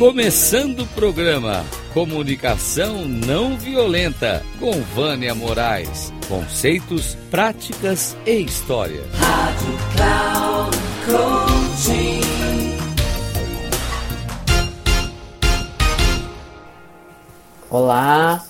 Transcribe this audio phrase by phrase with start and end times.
[0.00, 6.10] Começando o programa Comunicação Não Violenta com Vânia Moraes.
[6.26, 9.02] Conceitos, práticas e história.
[9.12, 12.20] Rádio Cloud Coaching.
[17.68, 18.42] Olá,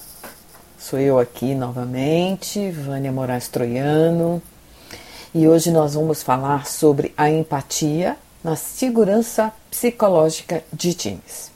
[0.78, 4.40] sou eu aqui novamente, Vânia Moraes Troiano,
[5.34, 11.50] e hoje nós vamos falar sobre a empatia na segurança psicológica de times.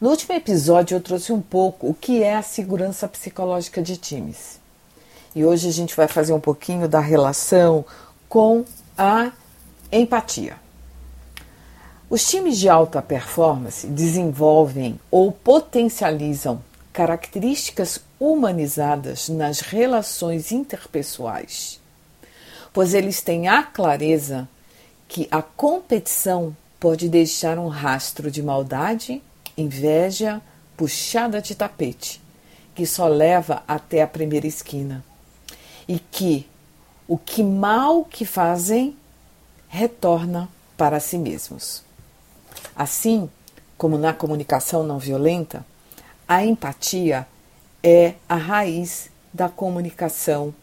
[0.00, 4.60] No último episódio eu trouxe um pouco o que é a segurança psicológica de times.
[5.34, 7.84] E hoje a gente vai fazer um pouquinho da relação
[8.28, 8.64] com
[8.96, 9.32] a
[9.90, 10.56] empatia.
[12.10, 16.62] Os times de alta performance desenvolvem ou potencializam
[16.92, 21.80] características humanizadas nas relações interpessoais,
[22.72, 24.48] pois eles têm a clareza
[25.08, 29.22] que a competição pode deixar um rastro de maldade,
[29.56, 30.40] inveja,
[30.76, 32.20] puxada de tapete,
[32.74, 35.02] que só leva até a primeira esquina.
[35.88, 36.46] E que
[37.08, 38.94] o que mal que fazem
[39.66, 41.82] retorna para si mesmos.
[42.76, 43.28] Assim
[43.78, 45.64] como na comunicação não violenta,
[46.28, 47.26] a empatia
[47.82, 50.54] é a raiz da comunicação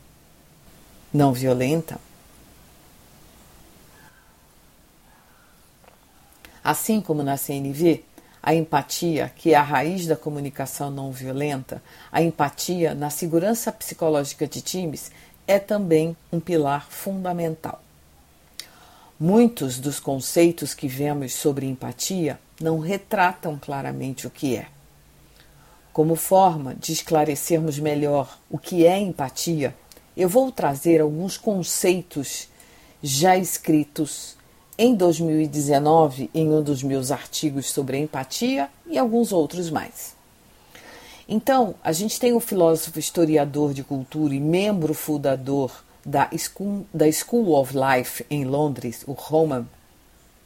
[1.12, 2.00] não violenta
[6.66, 8.04] Assim como na CNV,
[8.42, 11.80] a empatia, que é a raiz da comunicação não violenta,
[12.12, 15.12] a empatia na segurança psicológica de times
[15.46, 17.84] é também um pilar fundamental.
[19.20, 24.66] Muitos dos conceitos que vemos sobre empatia não retratam claramente o que é.
[25.94, 29.76] Como forma de esclarecermos melhor o que é empatia,
[30.18, 32.50] eu vou trazer alguns conceitos
[33.04, 34.35] já escritos
[34.78, 40.16] em 2019 em um dos meus artigos sobre empatia e alguns outros mais.
[41.28, 47.12] Então, a gente tem o filósofo historiador de cultura e membro fundador da School, da
[47.12, 49.66] School of Life em Londres, o Roman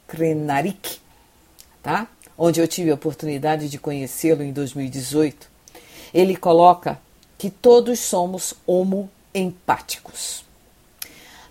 [0.06, 0.98] Krenarik,
[1.82, 2.08] tá?
[2.38, 5.46] onde eu tive a oportunidade de conhecê-lo em 2018.
[6.14, 6.98] Ele coloca
[7.36, 10.42] que todos somos homo empáticos.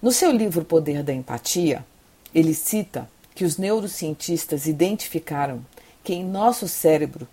[0.02, 1.86] No seu livro Poder da Empatia,
[2.34, 5.66] ele cita que os neurocientistas identificaram
[6.04, 7.28] que em nosso cérebro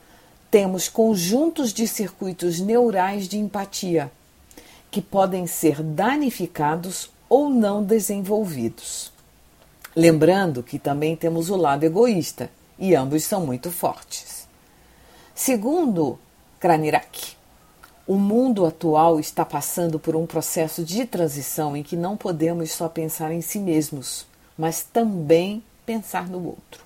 [0.50, 4.10] temos conjuntos de circuitos neurais de empatia
[4.90, 9.12] que podem ser danificados ou não desenvolvidos.
[9.94, 14.46] Lembrando que também temos o lado egoísta e ambos são muito fortes.
[15.34, 16.18] Segundo
[16.60, 17.36] Kranirak,
[18.06, 22.88] o mundo atual está passando por um processo de transição em que não podemos só
[22.88, 26.84] pensar em si mesmos, mas também pensar no outro.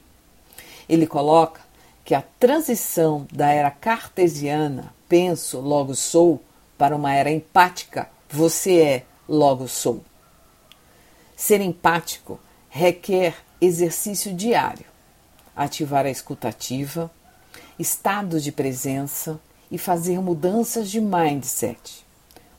[0.89, 1.61] Ele coloca
[2.05, 6.41] que a transição da era cartesiana, penso, logo sou,
[6.77, 10.03] para uma era empática, você é, logo sou.
[11.37, 14.87] Ser empático requer exercício diário,
[15.55, 17.11] ativar a escutativa,
[17.79, 22.05] estado de presença e fazer mudanças de mindset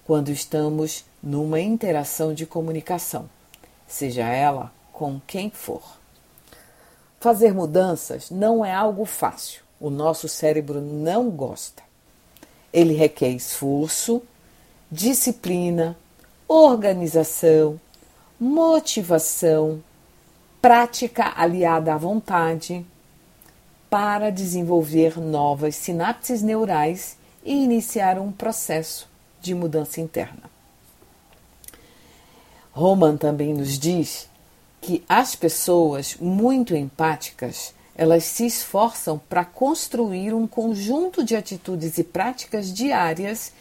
[0.05, 3.29] quando estamos numa interação de comunicação,
[3.87, 4.71] seja ela
[5.01, 5.81] com quem for.
[7.19, 9.63] Fazer mudanças não é algo fácil.
[9.79, 11.81] O nosso cérebro não gosta.
[12.71, 14.21] Ele requer esforço,
[14.91, 15.97] disciplina,
[16.47, 17.81] organização,
[18.39, 19.83] motivação,
[20.61, 22.85] prática aliada à vontade
[23.89, 29.09] para desenvolver novas sinapses neurais e iniciar um processo
[29.41, 30.43] de mudança interna.
[32.71, 34.29] Roman também nos diz
[34.91, 42.03] que as pessoas muito empáticas elas se esforçam para construir um conjunto de atitudes e
[42.03, 43.53] práticas diárias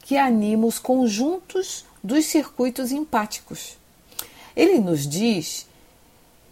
[0.00, 3.76] que animam os conjuntos dos circuitos empáticos.
[4.56, 5.66] Ele nos diz: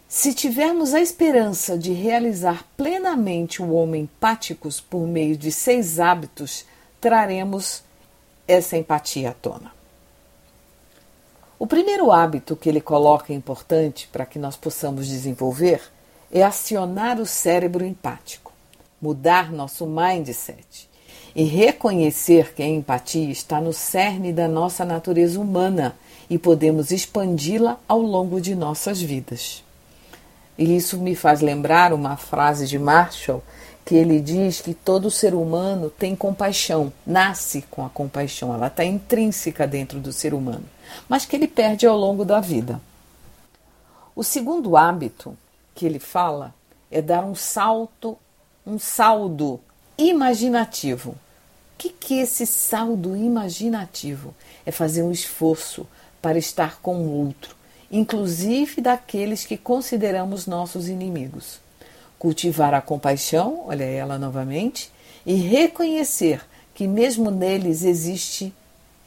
[0.07, 6.67] se tivermos a esperança de realizar plenamente o homem empáticos por meio de seis hábitos,
[7.01, 7.83] traremos
[8.47, 9.76] essa empatia à tona.
[11.59, 15.81] O primeiro hábito que ele coloca importante para que nós possamos desenvolver
[16.31, 18.53] é acionar o cérebro empático,
[19.01, 20.87] mudar nosso mindset
[21.35, 25.97] e reconhecer que a empatia está no cerne da nossa natureza humana
[26.29, 29.65] e podemos expandi-la ao longo de nossas vidas.
[30.59, 33.43] E isso me faz lembrar uma frase de Marshall
[33.85, 38.85] que ele diz que todo ser humano tem compaixão, nasce com a compaixão, ela está
[38.85, 40.65] intrínseca dentro do ser humano,
[41.09, 42.81] mas que ele perde ao longo da vida.
[44.15, 45.37] O segundo hábito
[45.75, 46.55] que ele fala
[46.91, 48.17] é dar um salto,
[48.67, 49.61] um saldo
[49.99, 51.11] imaginativo.
[51.11, 51.17] O
[51.79, 54.35] que, que esse saldo imaginativo?
[54.65, 55.87] É fazer um esforço
[56.23, 57.55] para estar com o outro,
[57.91, 61.61] inclusive daqueles que consideramos nossos inimigos.
[62.19, 64.91] Cultivar a compaixão, olha ela novamente,
[65.27, 66.45] e reconhecer
[66.75, 68.53] que mesmo neles existe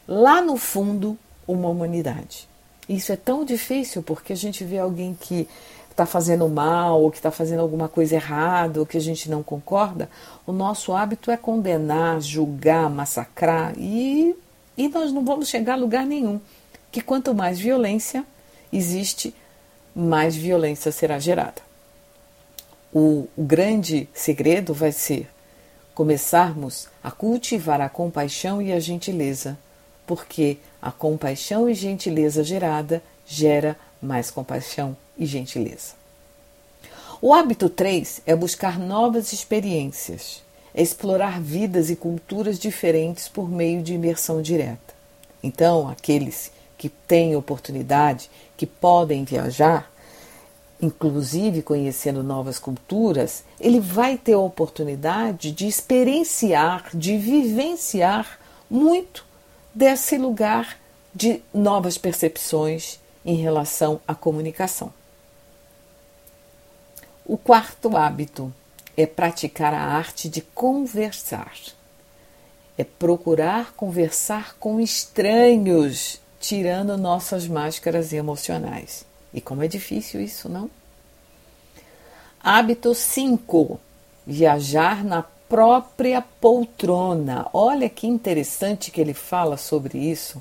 [0.06, 1.18] lá no fundo
[1.52, 2.48] uma humanidade.
[2.88, 5.48] Isso é tão difícil porque a gente vê alguém que
[5.90, 9.42] está fazendo mal ou que está fazendo alguma coisa errada ou que a gente não
[9.42, 10.08] concorda.
[10.46, 14.34] O nosso hábito é condenar, julgar, massacrar e,
[14.76, 16.40] e nós não vamos chegar a lugar nenhum.
[16.90, 18.24] Que quanto mais violência
[18.72, 19.34] existe,
[19.94, 21.62] mais violência será gerada.
[22.92, 25.28] O, o grande segredo vai ser
[25.94, 29.58] começarmos a cultivar a compaixão e a gentileza,
[30.10, 35.92] porque a compaixão e gentileza gerada gera mais compaixão e gentileza.
[37.22, 40.42] O hábito 3 é buscar novas experiências,
[40.74, 44.92] é explorar vidas e culturas diferentes por meio de imersão direta.
[45.44, 49.92] Então, aqueles que têm oportunidade, que podem viajar,
[50.82, 59.29] inclusive conhecendo novas culturas, ele vai ter a oportunidade de experienciar, de vivenciar muito
[59.74, 60.78] desse lugar
[61.14, 64.92] de novas percepções em relação à comunicação.
[67.24, 68.52] O quarto hábito
[68.96, 71.52] é praticar a arte de conversar.
[72.76, 79.04] É procurar conversar com estranhos, tirando nossas máscaras emocionais.
[79.32, 80.70] E como é difícil isso, não?
[82.42, 83.78] Hábito 5:
[84.26, 87.48] viajar na própria poltrona.
[87.52, 90.40] Olha que interessante que ele fala sobre isso.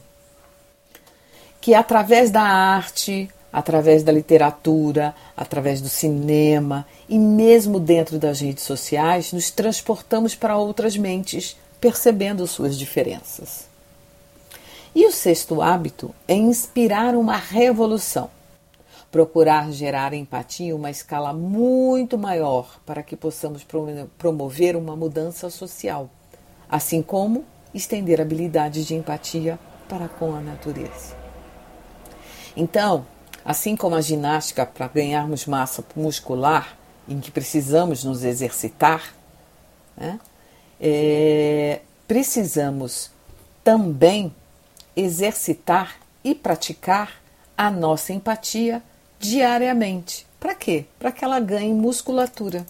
[1.60, 8.64] Que através da arte, através da literatura, através do cinema e mesmo dentro das redes
[8.64, 13.68] sociais, nos transportamos para outras mentes, percebendo suas diferenças.
[14.94, 18.30] E o sexto hábito é inspirar uma revolução
[19.12, 23.66] procurar gerar empatia em uma escala muito maior para que possamos
[24.18, 26.10] promover uma mudança social,
[26.70, 31.16] assim como estender habilidades de empatia para com a natureza.
[32.56, 33.06] Então,
[33.44, 36.78] assim como a ginástica para ganharmos massa muscular,
[37.08, 39.16] em que precisamos nos exercitar,
[39.98, 40.20] né,
[40.80, 43.12] é, precisamos
[43.64, 44.34] também
[44.96, 47.14] exercitar e praticar
[47.58, 48.84] a nossa empatia
[49.20, 50.26] diariamente.
[50.40, 50.86] Para quê?
[50.98, 52.66] Para que ela ganhe musculatura.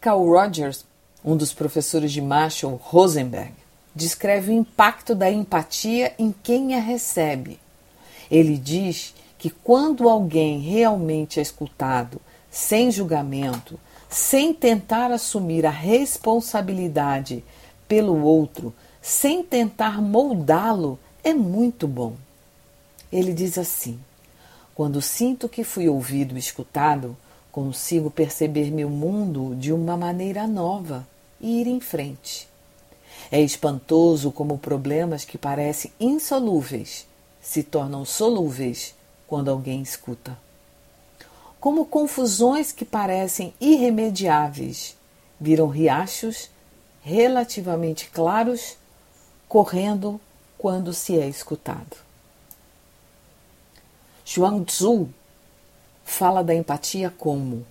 [0.00, 0.86] Carl Rogers,
[1.24, 3.52] um dos professores de Marshall Rosenberg,
[3.94, 7.58] descreve o impacto da empatia em quem a recebe.
[8.30, 12.20] Ele diz que quando alguém realmente é escutado,
[12.50, 17.44] sem julgamento, sem tentar assumir a responsabilidade
[17.88, 22.14] pelo outro, sem tentar moldá-lo, é muito bom.
[23.12, 23.98] Ele diz assim:
[24.74, 27.16] Quando sinto que fui ouvido e escutado,
[27.50, 31.06] consigo perceber meu mundo de uma maneira nova
[31.40, 32.48] e ir em frente.
[33.30, 37.06] É espantoso como problemas que parecem insolúveis
[37.40, 38.94] se tornam solúveis
[39.26, 40.38] quando alguém escuta.
[41.58, 44.96] Como confusões que parecem irremediáveis
[45.38, 46.50] viram riachos
[47.02, 48.76] relativamente claros
[49.48, 50.20] correndo
[50.56, 52.09] quando se é escutado.
[54.32, 55.08] Chuang Tzu
[56.04, 57.66] fala da empatia como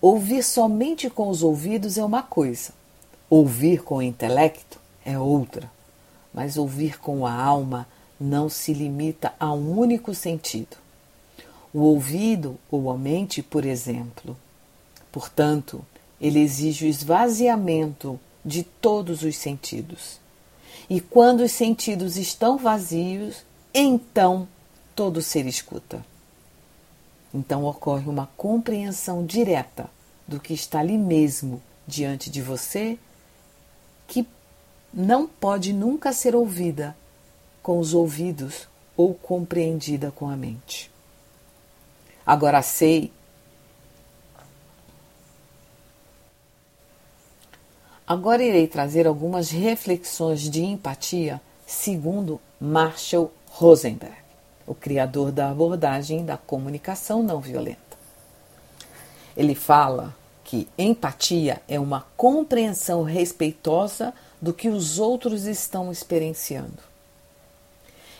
[0.00, 2.70] ouvir somente com os ouvidos é uma coisa,
[3.28, 5.68] ouvir com o intelecto é outra,
[6.32, 7.88] mas ouvir com a alma
[8.20, 10.76] não se limita a um único sentido.
[11.74, 14.36] O ouvido ou a mente, por exemplo.
[15.10, 15.84] Portanto,
[16.20, 20.20] ele exige o esvaziamento de todos os sentidos.
[20.88, 24.46] E quando os sentidos estão vazios, então
[24.98, 26.04] todo ser escuta.
[27.32, 29.88] Então ocorre uma compreensão direta
[30.26, 32.98] do que está ali mesmo diante de você,
[34.08, 34.26] que
[34.92, 36.96] não pode nunca ser ouvida
[37.62, 40.90] com os ouvidos ou compreendida com a mente.
[42.26, 43.12] Agora sei.
[48.04, 54.27] Agora irei trazer algumas reflexões de empatia segundo Marshall Rosenberg
[54.68, 57.78] o criador da abordagem da comunicação não violenta.
[59.36, 66.78] Ele fala que empatia é uma compreensão respeitosa do que os outros estão experienciando.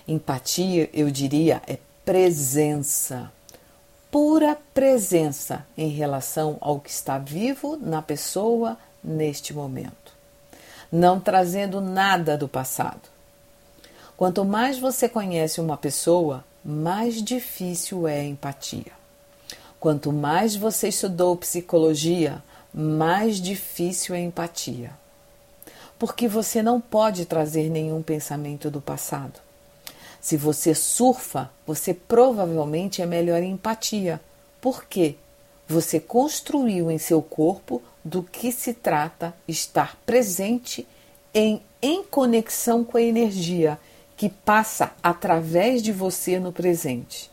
[0.06, 3.30] Empatia, eu diria, é presença,
[4.10, 10.12] pura presença em relação ao que está vivo na pessoa neste momento,
[10.90, 13.17] não trazendo nada do passado.
[14.18, 18.90] Quanto mais você conhece uma pessoa, mais difícil é a empatia.
[19.78, 22.42] Quanto mais você estudou psicologia,
[22.74, 24.90] mais difícil é a empatia.
[25.96, 29.38] Porque você não pode trazer nenhum pensamento do passado.
[30.20, 34.20] Se você surfa, você provavelmente é melhor em empatia.
[34.60, 35.14] Por quê?
[35.68, 40.84] Você construiu em seu corpo do que se trata estar presente
[41.32, 43.78] em, em conexão com a energia
[44.18, 47.30] que passa através de você no presente.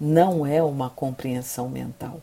[0.00, 2.20] Não é uma compreensão mental.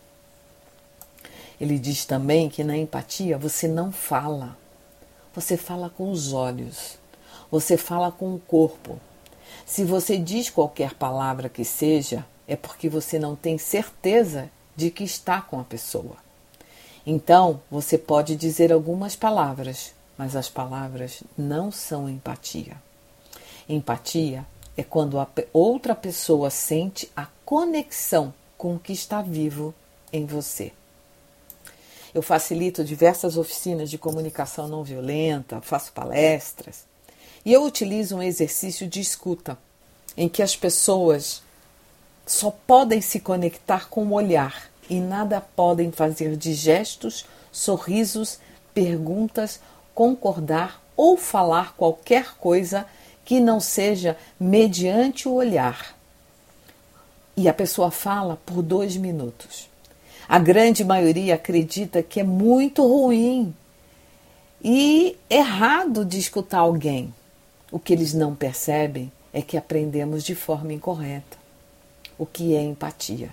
[1.60, 4.58] Ele diz também que na empatia você não fala,
[5.34, 6.98] você fala com os olhos,
[7.50, 9.00] você fala com o corpo.
[9.66, 15.06] Se você diz qualquer palavra que seja, é porque você não tem certeza de que
[15.06, 16.18] está com a pessoa.
[17.08, 22.76] Então, você pode dizer algumas palavras, mas as palavras não são empatia.
[23.74, 29.74] Empatia é quando a outra pessoa sente a conexão com o que está vivo
[30.12, 30.74] em você.
[32.14, 36.86] Eu facilito diversas oficinas de comunicação não violenta, faço palestras
[37.46, 39.58] e eu utilizo um exercício de escuta
[40.18, 41.42] em que as pessoas
[42.28, 48.38] só podem se conectar com o olhar e nada podem fazer de gestos, sorrisos,
[48.74, 49.62] perguntas,
[49.96, 52.86] concordar ou falar qualquer coisa
[53.24, 55.96] que não seja mediante o olhar.
[57.36, 59.70] E a pessoa fala por dois minutos.
[60.28, 63.54] A grande maioria acredita que é muito ruim
[64.64, 67.14] e errado de escutar alguém.
[67.72, 71.38] O que eles não percebem é que aprendemos de forma incorreta.
[72.18, 73.30] O que é empatia?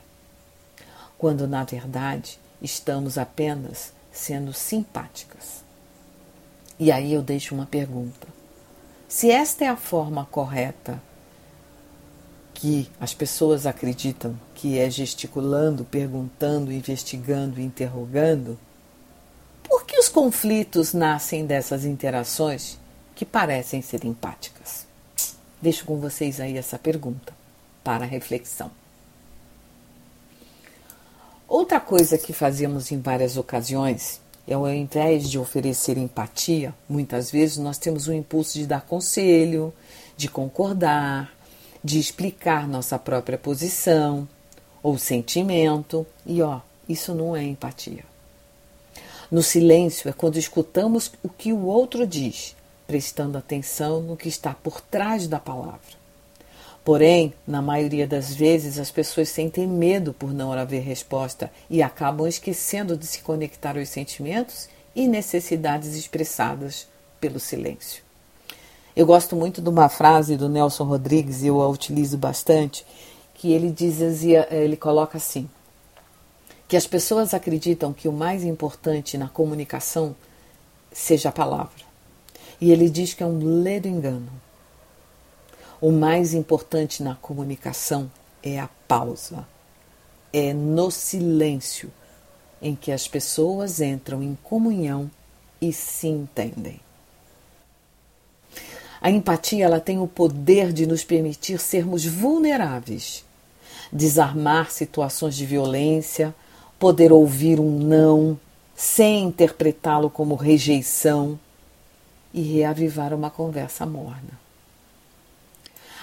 [1.18, 5.62] Quando na verdade estamos apenas sendo simpáticas.
[6.78, 8.26] E aí eu deixo uma pergunta:
[9.08, 11.02] se esta é a forma correta
[12.52, 18.58] que as pessoas acreditam que é gesticulando, perguntando, investigando, interrogando,
[19.62, 22.78] por que os conflitos nascem dessas interações
[23.14, 24.86] que parecem ser empáticas?
[25.62, 27.32] Deixo com vocês aí essa pergunta
[27.82, 28.70] para reflexão.
[31.48, 34.20] Outra coisa que fazemos em várias ocasiões
[34.54, 39.72] ao invés de oferecer empatia, muitas vezes nós temos o impulso de dar conselho,
[40.16, 41.32] de concordar,
[41.84, 44.28] de explicar nossa própria posição
[44.82, 48.04] ou sentimento, e ó, isso não é empatia.
[49.30, 54.54] No silêncio é quando escutamos o que o outro diz, prestando atenção no que está
[54.54, 55.97] por trás da palavra.
[56.88, 62.26] Porém, na maioria das vezes, as pessoas sentem medo por não haver resposta e acabam
[62.26, 66.88] esquecendo de se conectar aos sentimentos e necessidades expressadas
[67.20, 68.02] pelo silêncio.
[68.96, 72.86] Eu gosto muito de uma frase do Nelson Rodrigues, eu a utilizo bastante,
[73.34, 75.46] que ele dizia, ele coloca assim:
[76.66, 80.16] que as pessoas acreditam que o mais importante na comunicação
[80.90, 81.84] seja a palavra.
[82.58, 84.47] E ele diz que é um ledo engano.
[85.80, 88.10] O mais importante na comunicação
[88.42, 89.46] é a pausa.
[90.32, 91.92] É no silêncio
[92.60, 95.08] em que as pessoas entram em comunhão
[95.60, 96.80] e se entendem.
[99.00, 103.24] A empatia ela tem o poder de nos permitir sermos vulneráveis,
[103.92, 106.34] desarmar situações de violência,
[106.76, 108.38] poder ouvir um não
[108.74, 111.38] sem interpretá-lo como rejeição
[112.34, 114.47] e reavivar uma conversa morna.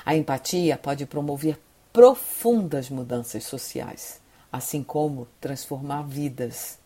[0.05, 1.59] A empatia pode promover
[1.91, 4.19] profundas mudanças sociais,
[4.51, 6.77] assim como transformar vidas.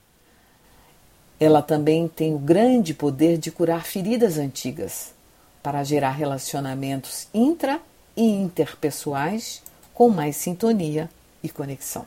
[1.39, 5.13] Ela também tem o grande poder de curar feridas antigas,
[5.61, 7.81] para gerar relacionamentos intra
[8.15, 9.61] e interpessoais
[9.93, 11.09] com mais sintonia
[11.43, 12.05] e conexão.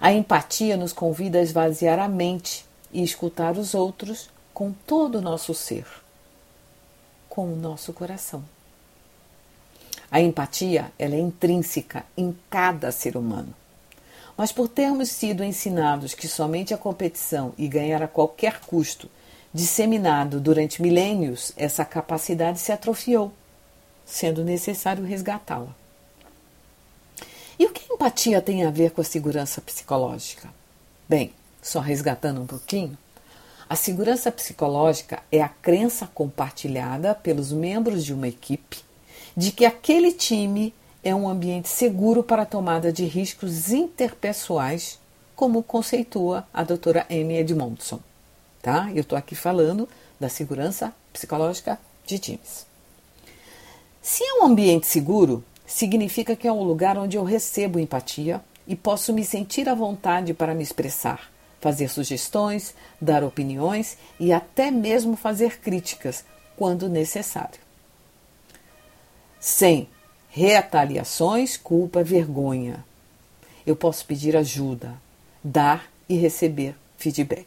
[0.00, 5.20] A empatia nos convida a esvaziar a mente e escutar os outros com todo o
[5.20, 5.86] nosso ser,
[7.28, 8.44] com o nosso coração.
[10.10, 13.54] A empatia ela é intrínseca em cada ser humano.
[14.36, 19.10] Mas por termos sido ensinados que somente a competição e ganhar a qualquer custo,
[19.52, 23.32] disseminado durante milênios, essa capacidade se atrofiou,
[24.06, 25.74] sendo necessário resgatá-la.
[27.58, 30.48] E o que a empatia tem a ver com a segurança psicológica?
[31.08, 32.96] Bem, só resgatando um pouquinho,
[33.68, 38.87] a segurança psicológica é a crença compartilhada pelos membros de uma equipe
[39.36, 44.98] de que aquele time é um ambiente seguro para a tomada de riscos interpessoais,
[45.34, 48.00] como conceitua a doutora Amy Edmondson.
[48.60, 48.90] Tá?
[48.94, 52.66] Eu estou aqui falando da segurança psicológica de times.
[54.02, 58.74] Se é um ambiente seguro, significa que é um lugar onde eu recebo empatia e
[58.74, 65.16] posso me sentir à vontade para me expressar, fazer sugestões, dar opiniões e até mesmo
[65.16, 66.24] fazer críticas
[66.56, 67.67] quando necessário.
[69.40, 69.88] Sem
[70.28, 72.84] retaliações, culpa, vergonha.
[73.66, 74.94] Eu posso pedir ajuda,
[75.42, 77.46] dar e receber feedback.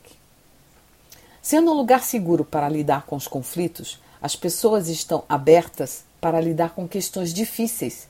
[1.41, 6.75] Sendo um lugar seguro para lidar com os conflitos, as pessoas estão abertas para lidar
[6.75, 8.07] com questões difíceis,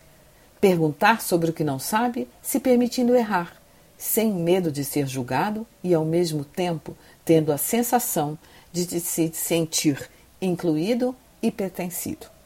[0.59, 3.55] perguntar sobre o que não sabe, se permitindo errar,
[3.97, 8.37] sem medo de ser julgado e, ao mesmo tempo, tendo a sensação
[8.71, 10.09] de se sentir
[10.41, 12.40] incluído e pertencido.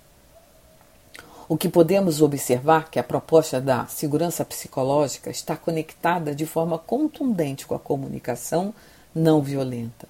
[1.47, 7.67] O que podemos observar que a proposta da segurança psicológica está conectada de forma contundente
[7.67, 8.73] com a comunicação
[9.13, 10.07] não violenta,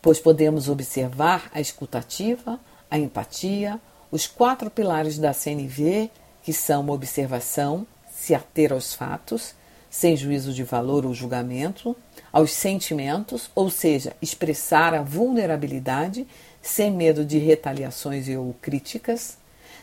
[0.00, 6.08] pois podemos observar a escutativa, a empatia, os quatro pilares da CNV,
[6.44, 9.52] que são observação, se ater aos fatos,
[9.90, 11.96] sem juízo de valor ou julgamento,
[12.32, 16.24] aos sentimentos, ou seja, expressar a vulnerabilidade
[16.62, 19.38] sem medo de retaliações ou críticas,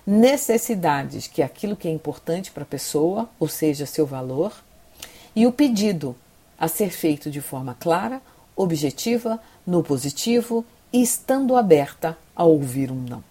[0.06, 4.54] necessidades, que é aquilo que é importante para a pessoa, ou seja, seu valor,
[5.36, 6.16] e o pedido
[6.60, 8.22] a ser feito de forma clara,
[8.56, 13.24] objetiva, no positivo e estando aberta a ouvir um não.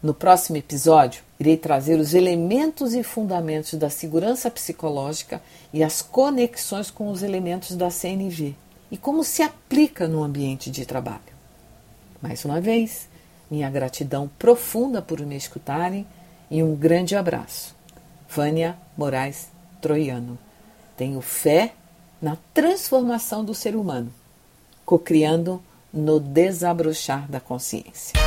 [0.00, 6.88] No próximo episódio, irei trazer os elementos e fundamentos da segurança psicológica e as conexões
[6.88, 8.54] com os elementos da CNV
[8.92, 11.20] e como se aplica no ambiente de trabalho.
[12.22, 13.07] Mais uma vez,
[13.50, 16.06] minha gratidão profunda por me escutarem
[16.50, 17.74] e um grande abraço.
[18.28, 19.48] Vânia Moraes
[19.80, 20.38] Troiano.
[20.96, 21.72] Tenho fé
[22.20, 24.12] na transformação do ser humano,
[24.84, 28.18] cocriando no desabrochar da consciência.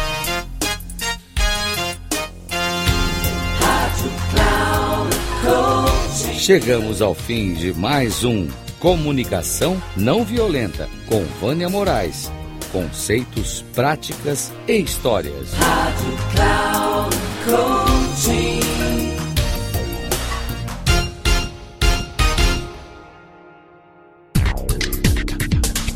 [6.37, 8.47] Chegamos ao fim de mais um
[8.79, 12.31] Comunicação Não Violenta com Vânia Moraes
[12.71, 15.53] conceitos, práticas e histórias.
[15.53, 18.61] Rádio Cloud Coaching.